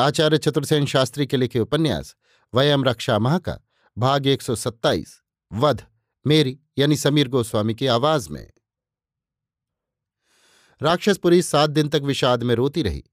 [0.00, 2.16] आचार्य चतुर्सेन शास्त्री के लिखे उपन्यास,
[2.54, 3.58] वयम रक्षा माह का
[3.98, 5.86] भाग 127 वध,
[6.26, 8.50] मेरी, यानी समीर गोस्वामी की आवाज़ में।
[10.82, 13.04] राक्षसपुरी सात दिन तक विषाद में रोती रही।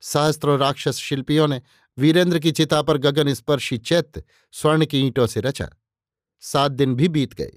[0.00, 1.62] सहस्त्रों राक्षस शिल्पियों ने
[1.98, 5.70] वीरेंद्र की चिता पर गगन स्पर्शी चैत्य स्वर्ण की ईंटों से रचा।
[6.40, 7.52] सात दिन भी बीत गए।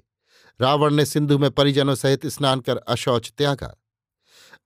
[0.60, 3.76] रावण ने सिंधु में परिजनों सहित स्नान कर अशौच त्यागा।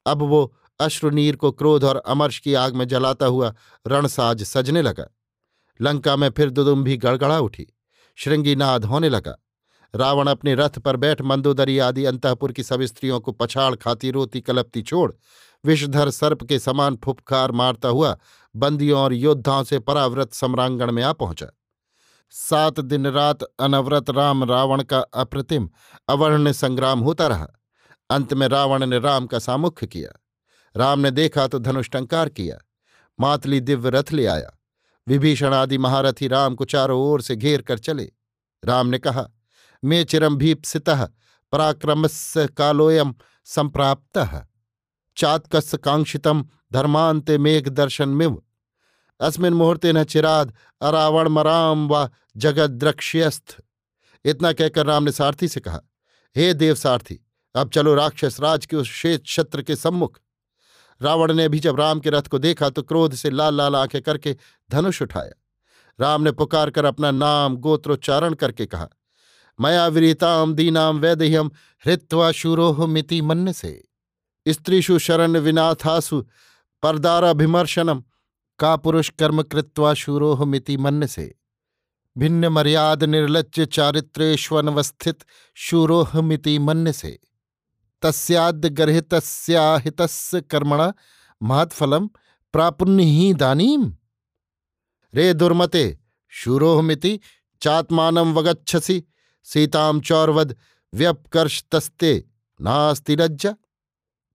[0.06, 3.54] अब वो अश्रुनीर को क्रोध और अमर्ष की आग में जलाता हुआ
[3.86, 5.06] रणसाज सजने लगा।
[5.80, 7.66] लंका में फिर दुदुम्भी गड़गड़ा उठी।
[8.16, 9.36] श्रृंगीनाद होने लगा।
[9.94, 14.40] रावण अपने रथ पर बैठ मंदोदरी आदि अंतपुर की सब स्त्रियों को पछाड़ खाती रोती
[14.40, 15.12] कलपती छोड़
[15.64, 18.16] विषधर सर्प के समान फुपकार मारता हुआ
[18.56, 21.46] बंदियों और योद्धाओं से पराव्रत सम्रांगण में आ पहुँचा।
[22.30, 25.70] सात दिन रात अनवरत राम रावण का अप्रतिम
[26.08, 27.48] अवर्ण्य संग्राम होता रहा।
[28.10, 30.25] अंत में रावण ने राम का सामुख्य किया।
[30.76, 32.58] राम ने देखा तो धनुष टंकार किया,
[33.18, 34.52] मातली दिव्य रथ ले आया।
[35.06, 38.10] विभीषण आदि महारथी राम को चारों ओर से घेर कर चले।
[38.62, 39.28] राम ने कहा,
[39.82, 40.88] मे चिरम भीप्सित,
[41.52, 43.14] पराक्रमस्य कालोयम
[43.46, 44.18] संप्राप्त।
[45.16, 48.42] चात्कस् कांक्षितम धर्मांते मेघ दर्शन मिव
[49.20, 53.56] अस्मिन मुहूर्ते न चिराद अरावण मराम व जगद्रक्ष्यस्थ।
[54.24, 55.80] इतना कहकर राम ने सारथी से कहा,
[56.36, 57.18] हे देव सारथी,
[57.54, 60.18] अब चलो राक्षस राज के उस श्वेत छत्र के सम्मुख
[61.00, 64.00] रावण ने भी जब राम के रथ को देखा तो क्रोध से लाल लाल आँखें
[64.02, 64.36] करके
[64.70, 65.32] धनुष उठाया।
[65.98, 68.88] राम ने पुकार कर अपना नाम गोत्रोच्चारण करके कहा,
[69.58, 71.50] मया विरीताम दीनाम वैदह्यम
[71.84, 73.82] हृत्वा शूरोह मिति मन से।
[74.46, 76.20] स्त्रीषु शरण विनाथासु
[76.82, 78.02] परदाराभिमर्शनम
[78.58, 81.34] का पुरुष कर्म कृत्वा शूरोह मिति मन से।
[82.16, 85.24] भिन्न मर्याद निर्लज्ज चारित्रेष्वनवस्थित
[85.56, 87.18] शूरोह मिति मन से।
[88.06, 90.92] तस्याद्गर्हितस्याहितस्य कर्मण
[91.42, 92.10] महत्फलम
[92.52, 93.96] प्रापुण्य ही दानीम?
[95.14, 97.20] रे दुर्मते शूरोहमिति
[97.62, 99.02] चात्मानं वगच्छसि।
[99.44, 100.56] सीतां चौर्वद
[100.94, 102.24] व्यपकर्षतस्ते
[102.60, 103.54] नास्ति लज्जा।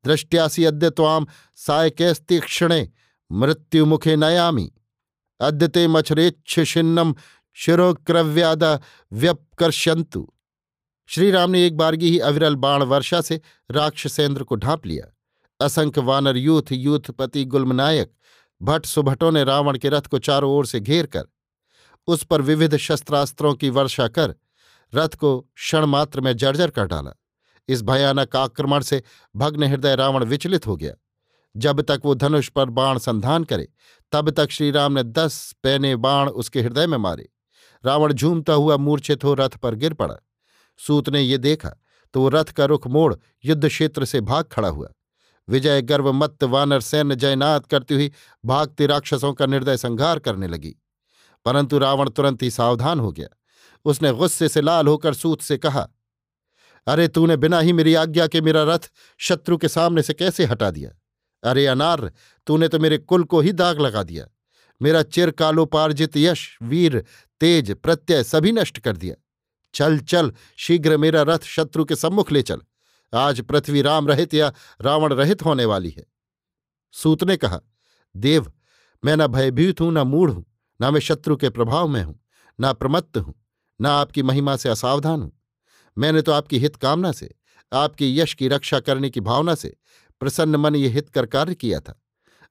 [0.06, 2.92] दृष्ट्यासि अद्य त्वां सायकैस्तीक्षणे
[3.32, 4.72] मृत्युमुखे नयामि।
[5.42, 7.16] अद्य ते मच्छरेच्छिन्नम
[7.54, 8.82] शिरोक्रव्याद
[9.12, 10.34] व्यपकर्षन्तु
[11.10, 13.40] श्रीराम ने एक बारगी ही अविरल बाण वर्षा से
[13.72, 15.06] राक्षसेंद्र को ढांप लिया।
[15.60, 18.12] असंख्य वानर यूथ यूथपति गुल्मनायक,
[18.62, 21.24] भट्ट सुभटों ने रावण के रथ को चारों ओर से घेर कर,
[22.08, 24.36] उस पर विविध शस्त्रास्त्रों की वर्षा कर,
[24.94, 27.12] रथ को क्षणमात्र में जर्जर कर डाला।
[27.68, 29.04] इस भयानक आक्रमण से
[29.36, 30.94] भग्न हृदय रावण विचलित हो गया।
[31.56, 33.68] जब तक वो धनुष पर बाण संधान करे,
[34.12, 37.30] तब तक श्रीराम ने दस पैने बाण उसके हृदय में मारे।
[37.86, 40.16] रावण झूमता हुआ मूर्छित हो रथ पर गिर पड़ा।
[40.78, 41.76] सूत ने ये देखा
[42.14, 43.16] तो वो रथ का रुख मोड़
[43.46, 44.90] युद्ध क्षेत्र से भाग खड़ा हुआ।
[45.50, 48.12] विजय गर्वमत्त वानर सैन्य जयनाथ करती हुई
[48.46, 50.76] भागते राक्षसों का निर्दय संहार करने लगी।
[51.46, 53.28] परंतु रावण तुरंत ही सावधान हो गया।
[53.86, 55.90] उसने गुस्से से लाल होकर सूत से कहा,
[56.88, 60.72] अरे, तूने बिना ही मेरी आज्ञा के मेरा रथ शत्रु के सामने से कैसे हटा
[60.72, 60.92] दिया?
[61.50, 62.12] अरे अनार
[62.48, 64.28] तूने तो मेरे कुल को ही दाग लगा दिया।
[64.82, 67.06] मेरा चिरकालोपार्जित यश, वीर,
[67.40, 69.21] तेज, प्रत्यय सभी नष्ट कर दिया।
[69.74, 72.62] चल चल, शीघ्र मेरा रथ शत्रु के सम्मुख ले चल।
[73.14, 74.52] आज पृथ्वी राम रहित या
[74.82, 76.06] रावण रहित होने वाली है।
[76.94, 77.60] सूत ने कहा,
[78.16, 78.52] देव,
[79.04, 80.46] मैं न भयभीत हूँ, न मूढ़ हूँ,
[80.82, 82.20] न मैं शत्रु के प्रभाव में हूँ,
[82.62, 83.34] न प्रमत्त हूँ,
[83.82, 85.32] न आपकी महिमा से असावधान हूँ।
[85.98, 87.36] मैंने तो आपकी हित कामना से,
[87.74, 89.76] आपकी यश की रक्षा करने की भावना से
[90.20, 92.02] प्रसन्न मन ये हित कर कार्य किया था।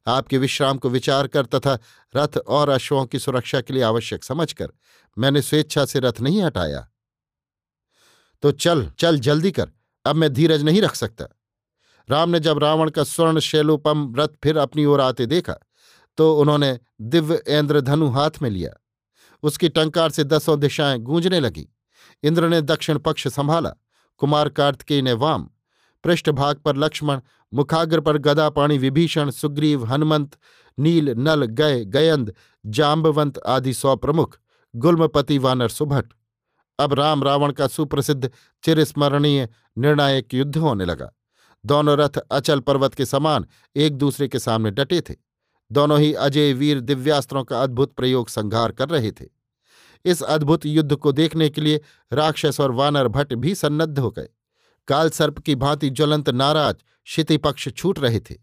[0.06, 1.78] आपके विश्राम को विचार कर तथा
[2.16, 4.72] रथ और अश्वों की सुरक्षा के लिए आवश्यक समझकर
[5.18, 6.86] मैंने स्वेच्छा से रथ नहीं हटाया।
[8.42, 9.70] तो चल चल, जल्दी कर।
[10.04, 11.24] अब मैं धीरज नहीं रख सकता।
[12.08, 15.54] राम ने जब रावण का स्वर्ण शैलोपम रथ फिर अपनी ओर आते देखा
[16.18, 18.70] तो उन्होंने दिव्य ऐन्द्रधनु हाथ में लिया।
[19.42, 21.66] उसकी टंकार से दसों दिशाएँ गूंजने लगी।
[22.22, 23.70] इंद्र ने दक्षिण पक्ष संभाला,
[24.20, 25.48] कुमार कार्तिकेय ने वाम
[26.04, 27.20] पृष्ठभाग पर लक्ष्मण,
[27.54, 30.36] मुखाग्र पर गदापाणी विभीषण, सुग्रीव, हनुमंत,
[30.78, 32.34] नील, नल, गय, गयंद
[32.66, 34.38] जाम्बवंत आदि सौ प्रमुख,
[34.76, 36.12] गुल्मपति वानर सुभट।
[36.80, 38.30] अब राम रावण का सुप्रसिद्ध
[38.62, 39.48] चिरस्मरणीय
[39.78, 41.12] निर्णायक युद्ध होने लगा।
[41.66, 43.46] दोनों रथ अचल पर्वत के समान
[43.76, 45.14] एक दूसरे के सामने डटे थे।
[45.72, 49.26] दोनों ही अजय वीर दिव्यास्त्रों का अद्भुत प्रयोग संघार कर रहे थे।
[50.04, 51.80] इस अद्भुत युद्ध को देखने के लिए
[52.12, 54.28] राक्षस और वानर भट्ट भी सन्नद्ध हो गए।
[54.88, 58.34] कालसर्प की भांति ज्वलंत नाराज़, क्षितिपक्ष छूट रहे थे।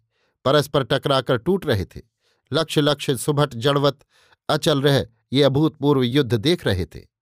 [0.46, 2.02] परस्पर टकराकर टूट रहे थे।
[2.54, 4.00] लक्ष्य लक्ष्य सुभट जड़वत
[4.50, 7.17] अचल रह ये अभूतपूर्व युद्ध देख रहे थे।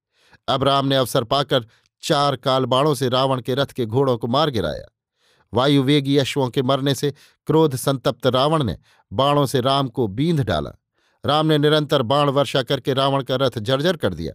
[0.47, 1.65] अब राम ने अवसर पाकर
[2.01, 4.95] चार काल बाणों से रावण के रथ के घोड़ों को मार गिराया।
[5.53, 7.13] वायुवेगी अश्वों के मरने से
[7.45, 8.77] क्रोध संतप्त रावण ने
[9.13, 10.71] बाणों से राम को बींध डाला।
[11.25, 14.33] राम ने निरंतर बाण वर्षा करके रावण का रथ जर्जर कर दिया।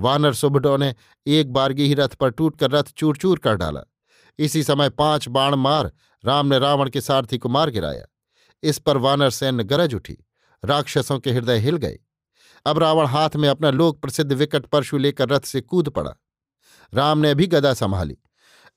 [0.00, 0.94] वानर सुबडों ने
[1.26, 3.80] एक बारगी ही रथ पर टूटकर रथ चूर चूर कर डाला।
[4.38, 5.92] इसी समय पाँच बाण मार
[6.24, 8.04] राम ने रावण के सारथी को मार गिराया।
[8.62, 10.18] इस पर वानर सैन्य गरज उठी।
[10.64, 11.98] राक्षसों के हृदय हिल गए।
[12.66, 16.14] अब रावण हाथ में अपना लोक प्रसिद्ध विकट परशु लेकर रथ से कूद पड़ा।
[16.94, 18.16] राम ने भी गदा संभाली।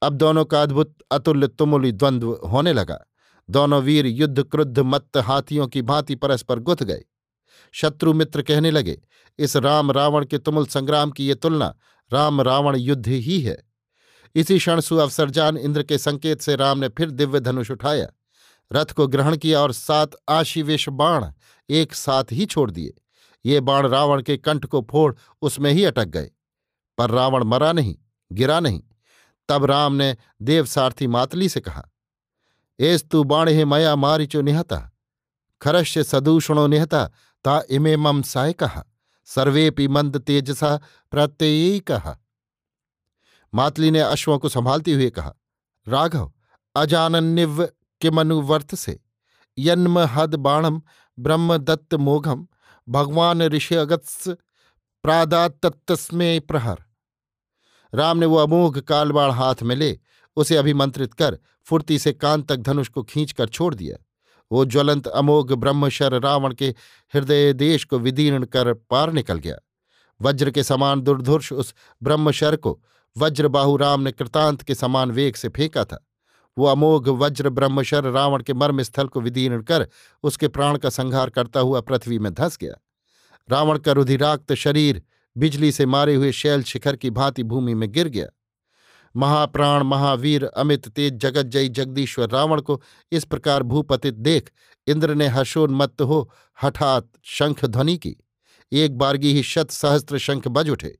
[0.01, 2.99] अब दोनों का अद्भुत, अतुल्य, तुमुल द्वंद्व होने लगा।
[3.49, 7.03] दोनों वीर युद्ध क्रुद्ध मत्त हाथियों की भांति परस्पर गुथ गए।
[7.71, 9.01] शत्रु मित्र कहने लगे,
[9.39, 11.75] इस राम रावण के तुमुल संग्राम की ये तुलना
[12.13, 13.63] राम रावण युद्ध ही है।
[14.35, 18.07] इसी क्षण सुअवसरजान इंद्र के संकेत से राम ने फिर दिव्य धनुष उठाया।
[18.73, 21.31] रथ को ग्रहण किया और सात आशीवेश बाण
[21.69, 23.00] एक साथ ही छोड़ दिए।
[23.45, 26.31] ये बाण रावण के कंठ को फोड़ उसमें ही अटक गए।
[26.97, 27.95] पर रावण मरा नहीं,
[28.31, 28.81] गिरा नहीं।
[29.49, 31.88] तब राम ने देवसारथी मातली से कहा,
[32.79, 34.88] एस तू बाणे मया मारिचो निहता
[35.61, 37.05] खरश्य सदूषणो निहता,
[37.43, 38.83] ता इमे मम साय कहा,
[39.25, 40.79] सर्वेपि मंद तेजसा
[41.11, 42.17] प्रत्ययी कहा।
[43.53, 45.33] मातली ने अश्वों को संभालती हुए कहा,
[45.88, 46.31] राघव
[46.75, 47.65] अजानन्यव
[48.01, 48.99] किमनुवर्त से,
[49.57, 50.81] यन्म हद बाणम
[51.19, 52.47] ब्रह्म दत्त मोघम
[52.89, 54.27] भगवान ऋषि अगत्स
[55.03, 56.77] प्रादातत्तस्मे प्रहर।
[57.93, 59.99] राम ने वो अमोघ कालबाड़ हाथ में ले,
[60.35, 64.05] उसे अभिमंत्रित कर, फुर्ती से कान तक धनुष को खींचकर छोड़ दिया।
[64.51, 66.75] वो ज्वलंत अमोघ ब्रह्मशर रावण के
[67.13, 69.55] हृदय देश को विदीर्ण कर पार निकल गया।
[70.21, 72.83] वज्र के समान दुर्धुर्ष उस ब्रह्मशर को,
[73.17, 76.07] वज्रबाहु राम ने कृतांत के समान वेग से फेंका था।
[76.57, 79.88] वो अमोघ वज्र ब्रह्मशर रावण के मर्म स्थल को विदीर्ण कर
[80.24, 82.74] उसके प्राण का संहार करता हुआ पृथ्वी में धस गया।
[83.50, 85.01] रावण का रुधिराक्त शरीर
[85.36, 88.27] बिजली से मारे हुए शैल शिखर की भांति भूमि में गिर गया।
[89.15, 92.81] महाप्राण महावीर अमित तेज जगत जयी जगदीश्वर रावण को
[93.12, 94.51] इस प्रकार भूपतित देख
[94.88, 96.31] इंद्र ने हर्षोन्मत्त हो
[96.63, 98.15] हठात शंख ध्वनि की।
[98.71, 100.98] एक बारगी ही शत सहस्त्र शंख बज उठे।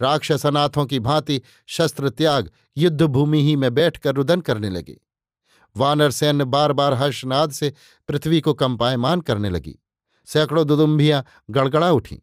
[0.00, 5.00] राक्षसनाथों की भांति शस्त्र त्याग युद्ध भूमि ही में बैठकर रुदन करने लगे।
[5.76, 7.72] वानर सैन्य बार बार हर्षनाद से
[8.08, 9.78] पृथ्वी को कंपायमान करने लगी।
[10.26, 12.18] सैकड़ों दुदुम्भियाँ गड़गड़ा उठीं।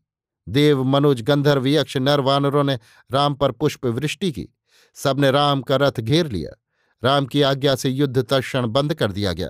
[0.50, 2.80] देव, मनुज, गंधर्व, यक्ष, नर वानरों ने
[3.12, 4.48] राम पर पुष्प वृष्टि की।
[4.94, 6.62] सबने राम का रथ घेर लिया।
[7.04, 9.50] राम की आज्ञा से युद्ध तत्ण बंद कर दिया गया।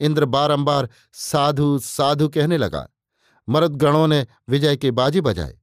[0.00, 2.88] इंद्र बारंबार साधु साधु कहने लगा।
[3.48, 5.58] मरुदगणों ने विजय के बाजी बजाए।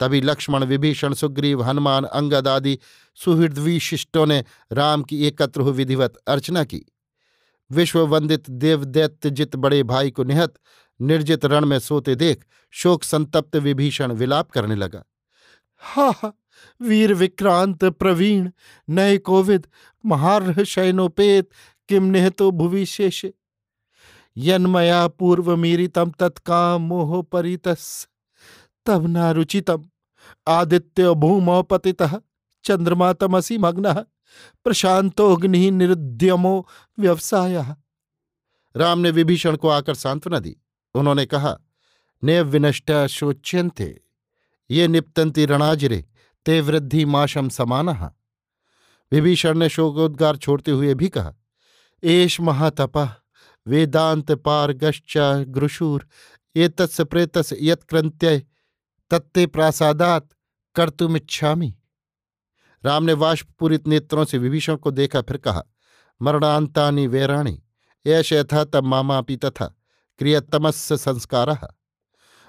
[0.00, 2.78] तभी लक्ष्मण, विभीषण, सुग्रीव, हनुमान, अंगद आदि
[3.14, 6.82] सुहृद्विशिष्टों ने राम की एकत्र हुई विधिवत अर्चना की।
[7.72, 10.54] विश्ववंदित देवदैत्यजित बड़े भाई को निहत,
[11.00, 15.04] निर्जित रण में सोते देख शोक संतप्त विभीषण विलाप करने लगा।
[15.78, 16.32] हा हा,
[16.82, 18.50] वीर विक्रांत प्रवीण
[18.88, 19.66] नय कोविद,
[20.06, 21.48] महारह शयनोपेत,
[21.88, 23.24] किम निहतो भुवि शेष
[24.36, 28.08] यन्मया पूर्व मीरितम तत्काम मोह परितस।
[28.86, 29.84] तब नारुचितम
[30.48, 31.94] आदित्य भूमौ पति
[32.64, 33.92] चंद्रमा तमसी मग्न
[34.64, 36.54] प्रशांतोग्नि निरुद्यमो
[36.98, 37.74] व्यवसाय।
[38.76, 40.56] राम ने विभीषण को आकर सांत्वना दी।
[40.94, 41.58] उन्होंने कहा,
[42.22, 44.00] ने विनष्टा शोच्यंते
[44.70, 46.04] ये निपतंती रणाजिरे,
[46.46, 47.88] ते वृद्धि माशम समान।
[49.12, 51.34] विभीषण ने शोकोद्गार छोड़ते हुए भी कहा,
[52.02, 52.96] एष महातप,
[53.66, 56.06] वेदांत पारगश्चा ग्रुशूर
[56.56, 58.46] ये तत्स प्रेतस यत्कृत्य
[59.10, 60.28] तत्ते प्रासादात
[60.76, 61.74] कर्तुमिच्छामी।
[62.84, 65.62] राम ने वाष्पूरित नेत्रों से विभीषण को देखा, फिर कहा
[66.20, 67.62] मरणांतानी वैराणी
[68.06, 69.66] ऐश यथा तब मामापी तथा
[70.18, 71.58] क्रियतमस्य संस्कार।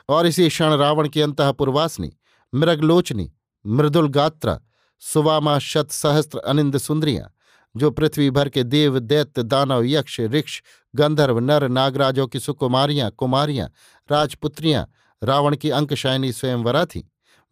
[0.10, 2.12] और इसी क्षण रावण की अंतपुरवासिनी,
[2.54, 3.32] मृगलोचनी
[3.66, 4.60] मृदुल गात्रा
[5.00, 7.30] सुवामा शत सहस्त्र अनिंद सुंदरियाँ,
[7.76, 10.62] जो पृथ्वी भर के देव, दैत्य, दानव, यक्ष, ऋक्ष,
[10.96, 13.70] गंधर्व, नर, नागराजों की सुकुमारियाँ, कुमारियाँ,
[14.12, 14.88] राजपुत्रियाँ
[15.24, 17.04] रावण की अंकशायनी स्वयंवरा थीं।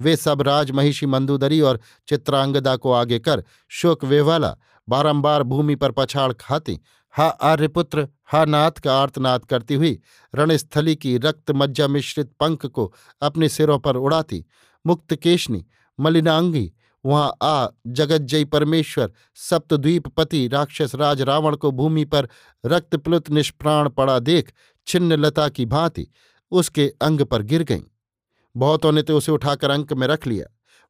[0.02, 4.56] वे सब राजमहिषी मंदूदरी और चित्रांगदा को आगे कर शोक वेवाला
[4.90, 6.80] बारंबार भूमि पर पछाड़ खाती।
[7.14, 10.00] हा आर्यपुत्र, हा नाथ का आर्तनाद करती हुई
[10.36, 14.46] रणस्थली की रक्त मज्जा मिश्रित पंख को अपने सिरों पर उड़ाती।
[14.86, 15.66] मुक्त केशनी,
[16.00, 16.74] मलिनांगी,
[17.06, 22.28] वहाँ आ जगज्जयी परमेश्वर, सप्तद्वीपपति राक्षस राज रावण को भूमि पर
[22.66, 24.54] रक्तप्लुत निष्प्राण पड़ा देख
[24.88, 26.08] छिन्न लता की भांति
[26.54, 27.82] उसके अंग पर गिर गईं।
[28.56, 30.46] बहुतों ने तो उसे उठाकर अंक में रख लिया।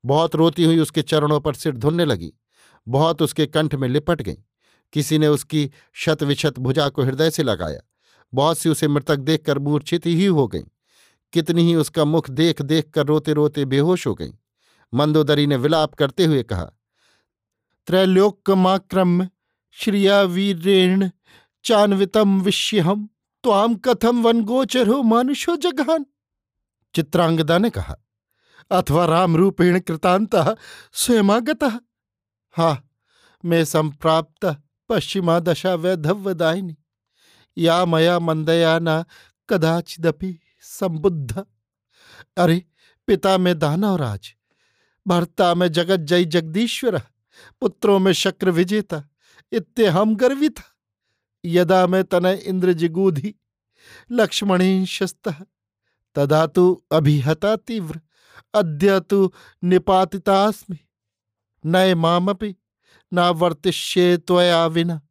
[0.05, 2.31] बहुत रोती हुई उसके चरणों पर सिर धुनने लगी।
[2.87, 4.35] बहुत उसके कंठ में लिपट गईं।
[4.93, 7.79] किसी ने उसकी शत विशत भुजा को हृदय से लगाया।
[8.33, 10.63] बहुत सी उसे मृतक देखकर मूर्छित ही हो गईं।
[11.33, 14.31] कितनी ही उसका मुख देख देख कर रोते रोते बेहोश हो गईं।
[14.93, 16.65] मंदोदरी ने विलाप करते हुए कहा,
[17.87, 19.27] त्रैलोक्यमाक्रम
[19.71, 21.09] श्रिया वीरेण
[21.63, 23.09] चान्वितम विश्यहम
[23.43, 26.05] त्वाम कथम वन गोचरो मानुषो जगहान?
[26.95, 27.97] चित्रांगदा ने कहा,
[28.71, 30.57] अथवा राम रूपेण कृतांत
[30.93, 31.63] स्वयमागत?
[32.51, 32.83] हा,
[33.45, 34.57] मे संप्राप्त
[34.89, 36.77] पश्चिमा दशा वैधव्यदायिनी।
[37.57, 39.03] या मया मंदया न
[39.49, 41.45] कदाचिदपि संबुद्ध
[42.37, 42.65] अरे,
[43.07, 44.35] पिता में दानवराज,
[45.07, 47.01] भर्ता में जगत जय जगदीश्वर,
[47.61, 49.03] पुत्रों में शक्र विजेता
[49.51, 50.55] इत्ते हम गर्वित।
[51.45, 53.33] यदा में तनय इंद्र जिगूधि
[54.11, 55.45] लक्ष्मणीशस्त
[56.15, 58.01] तदा तु अभिहता तीव्र
[58.53, 59.31] अद्य तु
[59.63, 60.77] निपातितास्मि
[61.65, 62.55] नय मामपि
[63.13, 65.01] नावर्तिष्ये त्वया विना।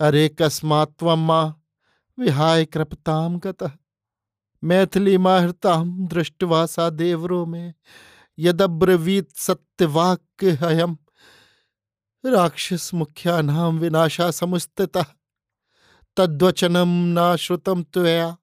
[0.00, 1.54] अरे कस्मात्त्वं मा
[2.18, 3.70] विहाय कृपतां गतः।
[4.64, 7.74] मैथिली माहृतां दृष्ट्वा सा देवरो में,
[8.38, 10.98] यदब्रवीत सत्यवाक्य हयम
[12.26, 15.04] राक्षस मुख्या नाम विनाशा समुस्थिता
[16.16, 18.36] तद्वचनम ना श्रुतम त्वया,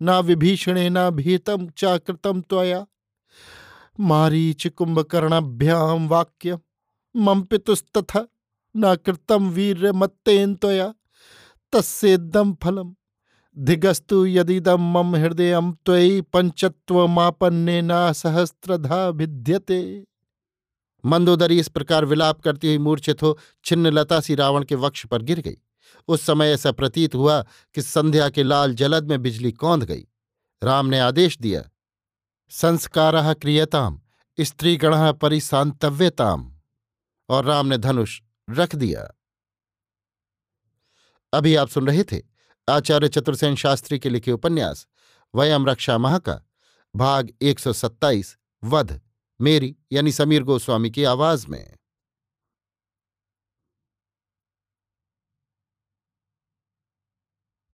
[0.00, 2.84] न विभीषणे न भीतम चाकृतम त्वया।
[4.00, 6.58] मारीच कुंभकर्णाभ्याम वाक्य
[7.14, 8.26] मम पितुस्तथा,
[8.74, 10.92] न कृतम वीर मत्तेन त्वया
[11.72, 12.94] तस्सेदम फलम,
[13.56, 19.80] धिगस्तु यदिदम मम हृदय त्वयि पंचत्वमापन्ने न सहस्त्रधा भिद्यते।
[21.04, 25.22] मंदोदरी इस प्रकार विलाप करती हुई मूर्छित हो छिन्न लता सी रावण के वक्ष पर
[25.22, 25.56] गिर गई।
[26.08, 27.42] उस समय ऐसा प्रतीत हुआ
[27.74, 30.06] कि संध्या के लाल जलद में बिजली कौंध गई।
[30.62, 31.62] राम ने आदेश दिया,
[32.50, 34.00] संस्कार क्रियताम,
[34.40, 36.56] स्त्रीगण परिसांतव्यताम
[37.28, 39.12] और राम ने धनुष रख दिया।
[41.32, 42.22] अभी आप सुन रहे थे
[42.68, 44.86] आचार्य चतुर्सेन शास्त्री के लिखे उपन्यास,
[45.34, 46.40] वयम रक्षा माह का
[46.96, 49.00] भाग 127 वध,
[49.40, 51.76] मेरी यानी समीर गोस्वामी की आवाज़ में।